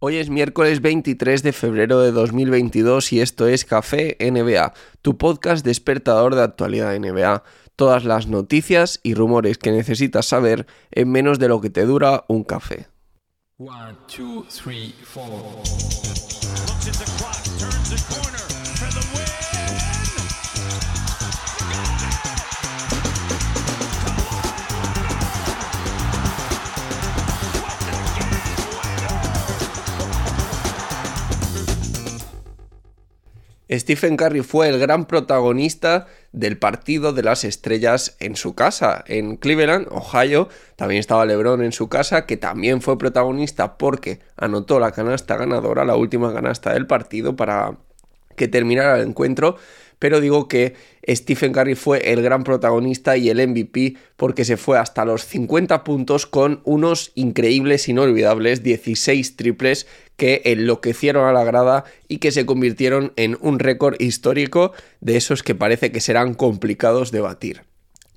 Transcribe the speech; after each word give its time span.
Hoy 0.00 0.14
es 0.14 0.30
miércoles 0.30 0.80
23 0.80 1.42
de 1.42 1.52
febrero 1.52 2.00
de 2.00 2.12
2022 2.12 3.12
y 3.12 3.20
esto 3.20 3.48
es 3.48 3.64
Café 3.64 4.16
NBA, 4.20 4.72
tu 5.02 5.18
podcast 5.18 5.64
despertador 5.64 6.36
de 6.36 6.42
actualidad 6.44 6.96
NBA. 6.96 7.42
Todas 7.74 8.04
las 8.04 8.28
noticias 8.28 9.00
y 9.02 9.14
rumores 9.14 9.58
que 9.58 9.72
necesitas 9.72 10.26
saber 10.26 10.68
en 10.92 11.10
menos 11.10 11.40
de 11.40 11.48
lo 11.48 11.60
que 11.60 11.70
te 11.70 11.84
dura 11.84 12.24
un 12.28 12.44
café. 12.44 12.86
Stephen 33.70 34.16
Curry 34.16 34.42
fue 34.42 34.68
el 34.68 34.78
gran 34.78 35.04
protagonista 35.06 36.06
del 36.32 36.58
partido 36.58 37.12
de 37.12 37.22
las 37.22 37.44
estrellas 37.44 38.16
en 38.18 38.36
su 38.36 38.54
casa, 38.54 39.04
en 39.06 39.36
Cleveland, 39.36 39.88
Ohio. 39.90 40.48
También 40.76 41.00
estaba 41.00 41.26
LeBron 41.26 41.62
en 41.62 41.72
su 41.72 41.88
casa, 41.88 42.24
que 42.24 42.36
también 42.36 42.80
fue 42.80 42.96
protagonista 42.96 43.76
porque 43.76 44.20
anotó 44.36 44.80
la 44.80 44.92
canasta 44.92 45.36
ganadora, 45.36 45.84
la 45.84 45.96
última 45.96 46.32
canasta 46.32 46.72
del 46.72 46.86
partido 46.86 47.36
para 47.36 47.76
que 48.36 48.48
terminara 48.48 48.96
el 48.96 49.08
encuentro 49.08 49.56
pero 49.98 50.20
digo 50.20 50.48
que 50.48 50.74
Stephen 51.06 51.52
Curry 51.52 51.74
fue 51.74 52.12
el 52.12 52.22
gran 52.22 52.44
protagonista 52.44 53.16
y 53.16 53.30
el 53.30 53.46
MVP 53.46 53.96
porque 54.16 54.44
se 54.44 54.56
fue 54.56 54.78
hasta 54.78 55.04
los 55.04 55.24
50 55.24 55.84
puntos 55.84 56.26
con 56.26 56.60
unos 56.64 57.12
increíbles, 57.14 57.88
inolvidables 57.88 58.62
16 58.62 59.36
triples 59.36 59.86
que 60.16 60.42
enloquecieron 60.44 61.26
a 61.28 61.32
la 61.32 61.44
grada 61.44 61.84
y 62.08 62.18
que 62.18 62.32
se 62.32 62.46
convirtieron 62.46 63.12
en 63.16 63.38
un 63.40 63.58
récord 63.58 64.00
histórico 64.00 64.72
de 65.00 65.16
esos 65.16 65.42
que 65.42 65.54
parece 65.54 65.92
que 65.92 66.00
serán 66.00 66.34
complicados 66.34 67.10
de 67.10 67.20
batir. 67.20 67.62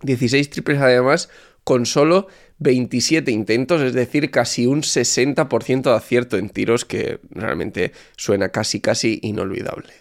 16 0.03 0.49
triples 0.49 0.79
además 0.79 1.29
con 1.63 1.85
solo 1.85 2.27
27 2.57 3.31
intentos, 3.31 3.81
es 3.81 3.93
decir, 3.93 4.31
casi 4.31 4.66
un 4.66 4.81
60% 4.81 5.81
de 5.83 5.95
acierto 5.95 6.38
en 6.38 6.49
tiros 6.49 6.85
que 6.85 7.19
realmente 7.29 7.91
suena 8.17 8.49
casi 8.49 8.81
casi 8.81 9.19
inolvidable. 9.23 9.93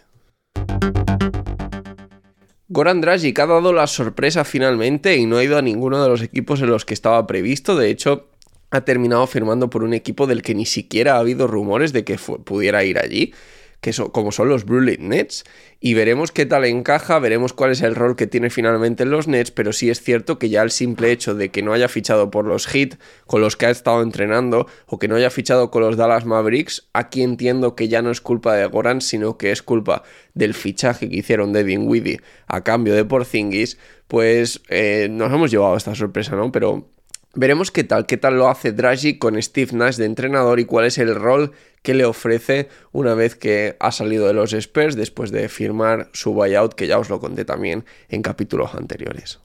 Goran 2.73 3.01
Dragic 3.01 3.37
ha 3.41 3.47
dado 3.47 3.73
la 3.73 3.89
sorpresa 3.89 4.45
finalmente 4.45 5.17
y 5.17 5.27
no 5.27 5.39
ha 5.39 5.43
ido 5.43 5.59
a 5.59 5.63
ninguno 5.63 6.01
de 6.01 6.09
los 6.09 6.23
equipos 6.23 6.61
en 6.61 6.71
los 6.71 6.85
que 6.85 6.95
estaba 6.95 7.27
previsto. 7.27 7.75
De 7.75 7.91
hecho, 7.91 8.29
ha 8.71 8.83
terminado 8.83 9.27
firmando 9.27 9.69
por 9.71 9.83
un 9.83 9.93
equipo 9.93 10.29
del 10.29 10.43
que 10.43 10.55
ni 10.55 10.67
siquiera 10.67 11.17
ha 11.17 11.19
habido 11.19 11.49
rumores 11.49 11.93
de 11.93 12.05
que 12.05 12.17
pudiera 12.17 12.85
ir 12.85 13.01
allí 13.01 13.35
que 13.81 13.93
como 14.13 14.33
son 14.33 14.49
los 14.49 14.65
Brooklyn 14.65 15.09
Nets. 15.09 15.45
Y 15.81 15.95
veremos 15.95 16.33
qué 16.33 16.45
tal 16.45 16.65
encaja, 16.67 17.19
veremos 17.19 17.53
cuál 17.53 17.71
es 17.71 17.81
el 17.81 17.95
rol 17.95 18.15
que 18.15 18.27
tiene 18.27 18.51
finalmente 18.51 19.05
en 19.05 19.11
los 19.11 19.29
Nets, 19.29 19.51
pero 19.51 19.73
sí 19.73 19.89
es 19.89 20.03
cierto 20.03 20.39
que 20.39 20.51
ya 20.51 20.63
el 20.63 20.71
simple 20.71 21.11
hecho 21.11 21.35
de 21.35 21.51
que 21.51 21.63
no 21.63 21.73
haya 21.73 21.89
fichado 21.89 22.31
por 22.31 22.45
los 22.45 22.67
Heat 22.67 22.99
con 23.27 23.41
los 23.41 23.57
que 23.57 23.67
ha 23.67 23.71
estado 23.71 24.03
entrenando, 24.03 24.67
o 24.87 24.99
que 24.99 25.09
no 25.09 25.17
haya 25.17 25.31
fichado 25.31 25.71
con 25.71 25.83
los 25.83 25.97
Dallas 25.97 26.27
Mavericks, 26.27 26.89
aquí 26.93 27.23
entiendo 27.23 27.75
que 27.75 27.89
ya 27.89 28.03
no 28.03 28.11
es 28.11 28.21
culpa 28.21 28.55
de 28.55 28.67
Goran, 28.67 29.01
sino 29.01 29.39
que 29.39 29.53
es 29.53 29.63
culpa 29.63 30.03
del 30.35 30.53
fichaje 30.55 31.09
que 31.09 31.17
hicieron 31.17 31.53
de 31.53 31.65
Dinwiddie 31.65 32.21
a 32.47 32.63
cambio 32.63 32.95
de 32.95 33.05
Porzingis, 33.05 33.79
pues 34.07 34.61
eh, 34.69 35.09
nos 35.11 35.33
hemos 35.33 35.51
llevado 35.51 35.77
esta 35.77 35.95
sorpresa, 35.95 36.37
¿no? 36.37 36.53
Pero 36.53 36.91
Veremos 37.35 37.71
qué 37.71 37.85
tal, 37.85 38.07
qué 38.07 38.17
tal 38.17 38.39
lo 38.39 38.49
hace 38.49 38.73
Draghi 38.73 39.19
con 39.19 39.41
Steve 39.41 39.71
Nash 39.73 39.97
de 39.97 40.05
entrenador 40.05 40.59
y 40.59 40.65
cuál 40.65 40.87
es 40.87 40.99
el 40.99 41.15
rol 41.15 41.53
que 41.83 41.95
le 41.95 42.05
ofrece 42.05 42.69
una 42.91 43.15
vez 43.15 43.37
que 43.37 43.77
ha 43.79 43.93
salido 43.93 44.27
de 44.27 44.33
los 44.33 44.53
Spurs 44.53 44.97
después 44.97 45.31
de 45.31 45.49
firmar 45.49 46.09
su 46.13 46.35
buyout, 46.35 46.75
que 46.75 46.89
ya 46.89 46.99
os 46.99 47.09
lo 47.09 47.21
conté 47.21 47.45
también 47.45 47.85
en 48.09 48.23
capítulos 48.23 48.75
anteriores. 48.75 49.39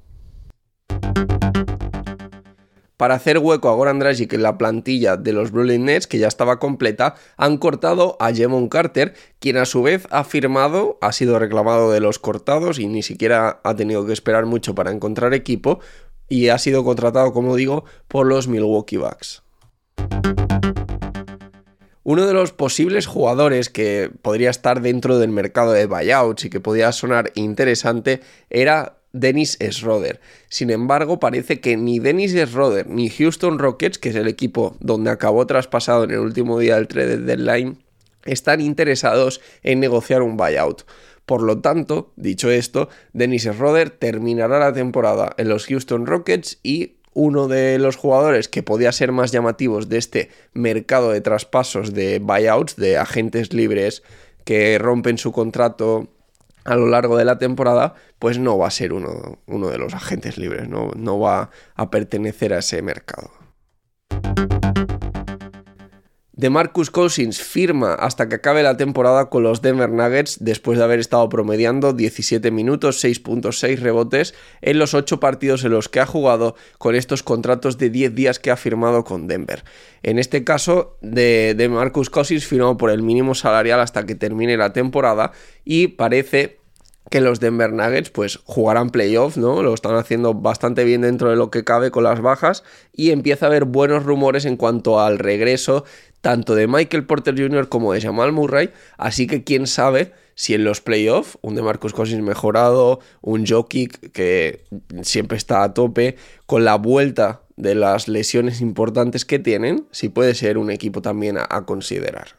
Para 2.97 3.15
hacer 3.15 3.39
hueco 3.39 3.69
a 3.69 3.75
Goran 3.75 3.99
Dragic 3.99 4.31
en 4.31 4.41
la 4.41 4.57
plantilla 4.57 5.17
de 5.17 5.33
los 5.33 5.51
Brooklyn 5.51 5.83
Nets, 5.83 6.07
que 6.07 6.17
ya 6.17 6.29
estaba 6.29 6.59
completa, 6.59 7.15
han 7.35 7.57
cortado 7.57 8.15
a 8.21 8.31
Jemon 8.31 8.69
Carter, 8.69 9.13
quien 9.39 9.57
a 9.57 9.65
su 9.65 9.83
vez 9.83 10.07
ha 10.11 10.23
firmado, 10.23 10.97
ha 11.01 11.11
sido 11.11 11.37
reclamado 11.37 11.91
de 11.91 11.99
los 11.99 12.19
cortados 12.19 12.79
y 12.79 12.87
ni 12.87 13.03
siquiera 13.03 13.59
ha 13.65 13.75
tenido 13.75 14.05
que 14.05 14.13
esperar 14.13 14.45
mucho 14.45 14.75
para 14.75 14.91
encontrar 14.91 15.33
equipo, 15.33 15.81
y 16.27 16.49
ha 16.49 16.57
sido 16.57 16.83
contratado, 16.83 17.33
como 17.33 17.55
digo, 17.55 17.85
por 18.07 18.25
los 18.27 18.47
Milwaukee 18.47 18.97
Bucks. 18.97 19.43
Uno 22.03 22.27
de 22.27 22.33
los 22.33 22.51
posibles 22.51 23.07
jugadores 23.07 23.69
que 23.69 24.11
podría 24.21 24.51
estar 24.51 24.81
dentro 24.81 25.17
del 25.17 25.31
mercado 25.31 25.71
de 25.71 25.87
buyouts 25.87 26.45
y 26.45 26.49
que 26.51 26.59
podía 26.59 26.91
sonar 26.91 27.31
interesante 27.33 28.21
era 28.51 28.97
Dennis 29.11 29.57
Schroeder. 29.71 30.19
Sin 30.49 30.69
embargo, 30.69 31.19
parece 31.19 31.61
que 31.61 31.77
ni 31.77 31.97
Dennis 31.97 32.33
Schroeder 32.33 32.87
ni 32.87 33.09
Houston 33.09 33.57
Rockets, 33.57 33.97
que 33.97 34.09
es 34.09 34.15
el 34.15 34.27
equipo 34.27 34.75
donde 34.81 35.09
acabó 35.09 35.47
traspasado 35.47 36.03
en 36.03 36.11
el 36.11 36.19
último 36.19 36.59
día 36.59 36.75
del 36.75 36.87
trade 36.87 37.17
deadline, 37.17 37.79
están 38.25 38.61
interesados 38.61 39.41
en 39.63 39.79
negociar 39.79 40.21
un 40.21 40.37
buyout. 40.37 40.83
Por 41.25 41.41
lo 41.41 41.59
tanto, 41.59 42.13
dicho 42.15 42.51
esto, 42.51 42.89
Dennis 43.13 43.43
Schroeder 43.43 43.89
terminará 43.89 44.59
la 44.59 44.73
temporada 44.73 45.33
en 45.37 45.49
los 45.49 45.65
Houston 45.65 46.05
Rockets 46.05 46.59
y 46.61 46.97
uno 47.13 47.47
de 47.47 47.79
los 47.79 47.95
jugadores 47.95 48.47
que 48.47 48.61
podía 48.61 48.91
ser 48.91 49.11
más 49.11 49.31
llamativos 49.31 49.89
de 49.89 49.97
este 49.97 50.29
mercado 50.53 51.11
de 51.11 51.21
traspasos 51.21 51.93
de 51.93 52.19
buyouts, 52.19 52.75
de 52.75 52.97
agentes 52.97 53.53
libres 53.53 54.03
que 54.43 54.77
rompen 54.77 55.17
su 55.17 55.31
contrato 55.31 56.09
a 56.65 56.75
lo 56.75 56.87
largo 56.87 57.17
de 57.17 57.25
la 57.25 57.37
temporada, 57.37 57.95
pues 58.19 58.37
no 58.37 58.57
va 58.57 58.67
a 58.67 58.71
ser 58.71 58.91
uno, 58.91 59.37
de 59.47 59.77
los 59.77 59.93
agentes 59.93 60.37
libres, 60.37 60.67
no 60.67 61.19
va 61.19 61.51
a 61.75 61.89
pertenecer 61.89 62.53
a 62.53 62.59
ese 62.59 62.81
mercado. 62.81 63.31
De 66.35 66.49
Marcus 66.49 66.91
Cousins 66.91 67.41
firma 67.41 67.93
hasta 67.93 68.27
que 68.27 68.35
acabe 68.35 68.61
la 68.61 68.75
temporada 68.75 69.29
con 69.29 69.43
los 69.43 69.61
Denver 69.61 69.89
Nuggets 69.89 70.39
después 70.41 70.77
de 70.77 70.83
haber 70.83 70.99
estado 70.99 71.29
promediando 71.29 71.93
17 71.93 72.51
minutos, 72.51 73.01
6.6 73.01 73.79
rebotes 73.79 74.35
en 74.61 74.77
los 74.77 74.93
8 74.93 75.21
partidos 75.21 75.63
en 75.63 75.71
los 75.71 75.87
que 75.87 76.01
ha 76.01 76.05
jugado 76.05 76.55
con 76.77 76.93
estos 76.93 77.23
contratos 77.23 77.77
de 77.77 77.89
10 77.89 78.15
días 78.15 78.39
que 78.39 78.51
ha 78.51 78.57
firmado 78.57 79.05
con 79.05 79.27
Denver. 79.27 79.63
En 80.03 80.19
este 80.19 80.43
caso, 80.43 80.97
de, 81.01 81.55
Marcus 81.71 82.09
Cousins 82.09 82.45
firmó 82.45 82.75
por 82.75 82.89
el 82.89 83.01
mínimo 83.01 83.33
salarial 83.33 83.79
hasta 83.79 84.05
que 84.05 84.15
termine 84.15 84.57
la 84.57 84.73
temporada 84.73 85.31
y 85.63 85.87
parece 85.87 86.59
que 87.09 87.21
los 87.21 87.39
Denver 87.39 87.71
Nuggets 87.71 88.09
pues 88.09 88.39
jugarán 88.45 88.89
playoff, 88.89 89.37
¿no? 89.37 89.61
Lo 89.61 89.73
están 89.73 89.95
haciendo 89.95 90.33
bastante 90.33 90.83
bien 90.83 91.01
dentro 91.01 91.29
de 91.29 91.35
lo 91.35 91.51
que 91.51 91.63
cabe 91.63 91.91
con 91.91 92.03
las 92.03 92.19
bajas 92.19 92.63
y 92.93 93.11
empieza 93.11 93.45
a 93.45 93.49
haber 93.49 93.65
buenos 93.65 94.03
rumores 94.03 94.45
en 94.45 94.57
cuanto 94.57 94.99
al 94.99 95.19
regreso 95.19 95.85
tanto 96.25 96.55
de 96.55 96.65
Michael 96.65 97.05
Porter 97.05 97.35
Jr. 97.37 97.69
como 97.69 97.93
de 97.93 98.01
Jamal 98.01 98.31
Murray, 98.31 98.71
así 98.97 99.27
que 99.27 99.43
quién 99.43 99.67
sabe 99.67 100.11
si 100.33 100.55
en 100.55 100.63
los 100.63 100.81
playoffs 100.81 101.37
un 101.43 101.53
de 101.53 101.61
Marcus 101.61 101.93
Cousins 101.93 102.23
mejorado, 102.23 102.99
un 103.21 103.45
Jokic 103.45 104.11
que 104.11 104.63
siempre 105.03 105.37
está 105.37 105.61
a 105.61 105.75
tope, 105.75 106.15
con 106.47 106.65
la 106.65 106.77
vuelta 106.77 107.43
de 107.57 107.75
las 107.75 108.07
lesiones 108.07 108.59
importantes 108.59 109.23
que 109.23 109.37
tienen, 109.37 109.85
si 109.91 110.09
puede 110.09 110.33
ser 110.33 110.57
un 110.57 110.71
equipo 110.71 111.03
también 111.03 111.37
a, 111.37 111.45
a 111.47 111.63
considerar. 111.67 112.29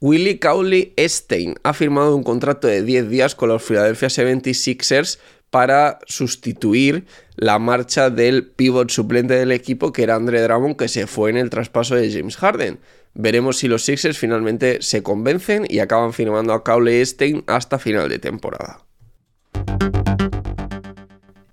Willie 0.00 0.40
Cowley 0.40 0.92
Stein 0.98 1.54
ha 1.62 1.72
firmado 1.72 2.16
un 2.16 2.24
contrato 2.24 2.66
de 2.66 2.82
10 2.82 3.08
días 3.08 3.36
con 3.36 3.48
los 3.48 3.62
Philadelphia 3.62 4.08
76ers 4.08 5.20
para 5.50 5.98
sustituir 6.06 7.06
la 7.36 7.58
marcha 7.58 8.10
del 8.10 8.46
pivot 8.46 8.90
suplente 8.90 9.34
del 9.34 9.52
equipo 9.52 9.92
que 9.92 10.02
era 10.02 10.16
Andre 10.16 10.42
Drummond 10.42 10.76
que 10.76 10.88
se 10.88 11.06
fue 11.06 11.30
en 11.30 11.36
el 11.36 11.50
traspaso 11.50 11.94
de 11.94 12.10
James 12.10 12.36
Harden. 12.36 12.78
Veremos 13.14 13.58
si 13.58 13.68
los 13.68 13.84
Sixers 13.84 14.18
finalmente 14.18 14.82
se 14.82 15.02
convencen 15.02 15.66
y 15.68 15.78
acaban 15.78 16.12
firmando 16.12 16.52
a 16.52 16.62
Cowley 16.62 17.04
Stein 17.06 17.44
hasta 17.46 17.78
final 17.78 18.08
de 18.08 18.18
temporada. 18.18 18.86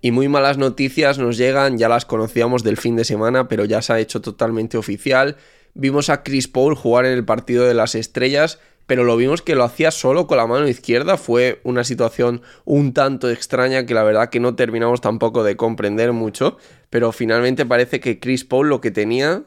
Y 0.02 0.12
muy 0.12 0.28
malas 0.28 0.58
noticias 0.58 1.18
nos 1.18 1.38
llegan, 1.38 1.78
ya 1.78 1.88
las 1.88 2.04
conocíamos 2.04 2.62
del 2.64 2.76
fin 2.76 2.98
de 2.98 3.06
semana, 3.06 3.48
pero 3.48 3.64
ya 3.64 3.82
se 3.82 3.94
ha 3.94 4.00
hecho 4.02 4.20
totalmente 4.20 4.78
oficial. 4.78 5.38
Vimos 5.76 6.10
a 6.10 6.24
Chris 6.24 6.50
Paul 6.50 6.76
jugar 6.76 7.06
en 7.06 7.14
el 7.14 7.24
partido 7.24 7.66
de 7.66 7.74
las 7.74 7.96
estrellas, 7.96 8.60
pero 8.86 9.04
lo 9.04 9.18
vimos 9.18 9.42
que 9.42 9.56
lo 9.56 9.64
hacía 9.64 9.92
solo 9.92 10.28
con 10.28 10.38
la 10.38 10.48
mano 10.48 10.68
izquierda. 10.68 11.18
Fue 11.18 11.60
una 11.64 11.84
situación 11.84 12.42
un 12.66 12.94
tanto 12.94 13.30
extraña 13.30 13.86
que 13.86 13.94
la 13.94 14.04
verdad 14.04 14.30
que 14.30 14.40
no 14.40 14.56
terminamos 14.56 15.02
tampoco 15.02 15.44
de 15.44 15.56
comprender 15.56 16.14
mucho, 16.14 16.58
pero 16.90 17.12
finalmente 17.12 17.66
parece 17.66 18.00
que 18.00 18.20
Chris 18.20 18.44
Paul 18.46 18.70
lo 18.70 18.82
que 18.82 18.92
tenía 18.92 19.44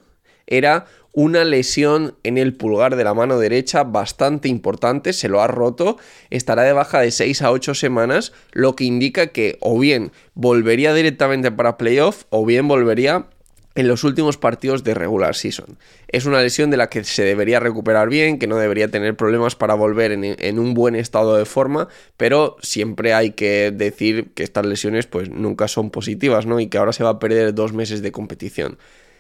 era 0.47 0.87
una 1.13 1.45
lesión 1.45 2.15
en 2.25 2.37
el 2.37 2.55
pulgar 2.55 2.95
de 2.95 3.03
la 3.03 3.15
mano 3.15 3.39
derecha 3.39 3.85
bastante 3.85 4.49
importante, 4.49 5.15
se 5.15 5.31
lo 5.31 5.41
ha 5.41 5.47
roto, 5.47 5.97
estará 6.29 6.63
de 6.63 6.75
baja 6.75 7.01
de 7.01 7.11
6 7.11 7.41
a 7.41 7.53
8 7.53 7.75
semanas, 7.75 8.33
lo 8.53 8.77
que 8.77 8.85
indica 8.85 9.29
que 9.29 9.57
o 9.61 9.79
bien 9.79 10.13
volvería 10.35 10.93
directamente 10.93 11.51
para 11.51 11.79
playoff 11.79 12.25
o 12.29 12.45
bien 12.45 12.69
volvería 12.69 13.29
en 13.77 13.89
los 13.89 14.05
últimos 14.05 14.39
partidos 14.39 14.83
de 14.85 14.95
regular 14.95 15.37
season. 15.37 15.79
Es 16.09 16.25
una 16.25 16.41
lesión 16.41 16.71
de 16.71 16.79
la 16.79 16.89
que 16.89 17.05
se 17.05 17.23
debería 17.23 17.61
recuperar 17.61 18.09
bien, 18.09 18.39
que 18.39 18.47
no 18.47 18.57
debería 18.57 18.91
tener 18.91 19.17
problemas 19.17 19.55
para 19.55 19.75
volver 19.75 20.13
en, 20.13 20.59
un 20.59 20.75
buen 20.75 20.97
estado 20.97 21.37
de 21.37 21.45
forma, 21.45 21.89
pero 22.17 22.57
siempre 22.63 23.13
hay 23.13 23.33
que 23.33 23.71
decir 23.71 24.33
que 24.35 24.43
estas 24.43 24.65
lesiones 24.65 25.07
pues 25.07 25.29
nunca 25.29 25.69
son 25.69 25.91
positivas, 25.91 26.47
¿no? 26.47 26.59
Y 26.59 26.69
que 26.69 26.79
ahora 26.79 26.95
se 26.95 27.05
va 27.05 27.11
a 27.11 27.19
perder 27.19 27.55
dos 27.55 27.75
meses 27.75 28.01
de 28.01 28.13
competición. 28.13 28.79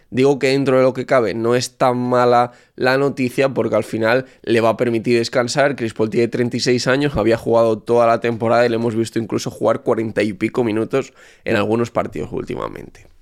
Digo 0.08 0.38
que 0.38 0.48
dentro 0.48 0.78
de 0.78 0.84
lo 0.84 0.94
que 0.94 1.04
cabe 1.04 1.34
no 1.34 1.54
es 1.54 1.76
tan 1.76 1.98
mala 1.98 2.52
la 2.76 2.96
noticia 2.96 3.50
porque 3.50 3.74
al 3.74 3.84
final 3.84 4.24
le 4.42 4.60
va 4.62 4.70
a 4.70 4.76
permitir 4.76 5.18
descansar. 5.18 5.76
Chris 5.76 5.92
Paul 5.92 6.10
tiene 6.10 6.28
36 6.28 6.86
años, 6.86 7.16
había 7.16 7.36
jugado 7.36 7.78
toda 7.78 8.06
la 8.06 8.20
temporada 8.20 8.64
y 8.64 8.68
le 8.70 8.76
hemos 8.76 8.94
visto 8.94 9.18
incluso 9.18 9.50
jugar 9.50 9.82
40 9.82 10.22
y 10.22 10.32
pico 10.32 10.64
minutos 10.64 11.12
en 11.44 11.56
algunos 11.56 11.90
partidos 11.90 12.30
últimamente. 12.32 13.15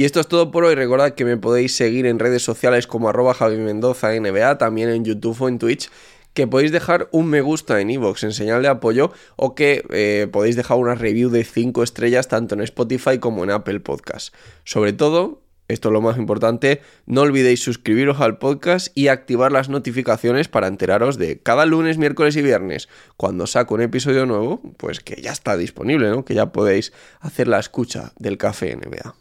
Y 0.00 0.06
esto 0.06 0.18
es 0.18 0.28
todo 0.28 0.50
por 0.50 0.64
hoy. 0.64 0.74
Recordad 0.74 1.12
que 1.12 1.26
me 1.26 1.36
podéis 1.36 1.76
seguir 1.76 2.06
en 2.06 2.18
redes 2.18 2.42
sociales 2.42 2.86
como 2.86 3.10
arroba 3.10 3.34
Javi 3.34 3.58
Mendoza 3.58 4.18
NBA, 4.18 4.56
también 4.56 4.88
en 4.88 5.04
YouTube 5.04 5.36
o 5.42 5.46
en 5.46 5.58
Twitch. 5.58 5.90
Que 6.32 6.46
podéis 6.46 6.72
dejar 6.72 7.10
un 7.12 7.26
me 7.26 7.42
gusta 7.42 7.82
en 7.82 7.90
iVoox 7.90 8.24
en 8.24 8.32
señal 8.32 8.62
de 8.62 8.68
apoyo 8.68 9.12
o 9.36 9.54
que 9.54 9.84
eh, 9.90 10.26
podéis 10.32 10.56
dejar 10.56 10.78
una 10.78 10.94
review 10.94 11.28
de 11.28 11.44
5 11.44 11.82
estrellas 11.82 12.28
tanto 12.28 12.54
en 12.54 12.62
Spotify 12.62 13.18
como 13.18 13.44
en 13.44 13.50
Apple 13.50 13.80
Podcast. 13.80 14.34
Sobre 14.64 14.94
todo, 14.94 15.42
esto 15.68 15.90
es 15.90 15.92
lo 15.92 16.00
más 16.00 16.16
importante, 16.16 16.80
no 17.04 17.20
olvidéis 17.20 17.62
suscribiros 17.62 18.22
al 18.22 18.38
podcast 18.38 18.96
y 18.96 19.08
activar 19.08 19.52
las 19.52 19.68
notificaciones 19.68 20.48
para 20.48 20.68
enteraros 20.68 21.18
de 21.18 21.40
cada 21.42 21.66
lunes, 21.66 21.98
miércoles 21.98 22.36
y 22.36 22.40
viernes, 22.40 22.88
cuando 23.18 23.46
saco 23.46 23.74
un 23.74 23.82
episodio 23.82 24.24
nuevo, 24.24 24.62
pues 24.78 25.00
que 25.00 25.20
ya 25.20 25.32
está 25.32 25.58
disponible, 25.58 26.08
¿no? 26.08 26.24
Que 26.24 26.32
ya 26.32 26.52
podéis 26.52 26.94
hacer 27.20 27.48
la 27.48 27.58
escucha 27.58 28.14
del 28.16 28.38
café 28.38 28.74
NBA. 28.74 29.19